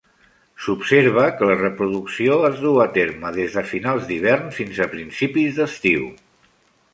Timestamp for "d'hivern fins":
4.09-4.81